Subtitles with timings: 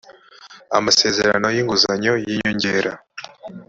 [0.77, 2.91] amasezerano y inguzanyo y inyongera